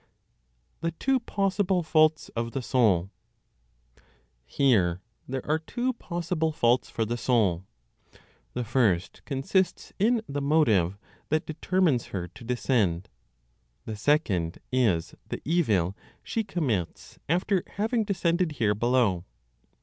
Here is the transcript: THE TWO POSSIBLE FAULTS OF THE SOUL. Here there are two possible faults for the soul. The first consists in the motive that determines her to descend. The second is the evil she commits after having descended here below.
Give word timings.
THE 0.79 0.89
TWO 0.93 1.19
POSSIBLE 1.19 1.83
FAULTS 1.83 2.29
OF 2.29 2.53
THE 2.53 2.63
SOUL. 2.63 3.11
Here 4.47 4.99
there 5.27 5.45
are 5.45 5.59
two 5.59 5.93
possible 5.93 6.51
faults 6.51 6.89
for 6.89 7.05
the 7.05 7.17
soul. 7.17 7.65
The 8.55 8.63
first 8.63 9.21
consists 9.25 9.93
in 9.99 10.23
the 10.27 10.41
motive 10.41 10.97
that 11.29 11.45
determines 11.45 12.07
her 12.07 12.27
to 12.29 12.43
descend. 12.43 13.09
The 13.85 13.95
second 13.95 14.57
is 14.71 15.13
the 15.29 15.39
evil 15.45 15.95
she 16.23 16.43
commits 16.43 17.19
after 17.29 17.61
having 17.67 18.03
descended 18.03 18.53
here 18.53 18.73
below. 18.73 19.23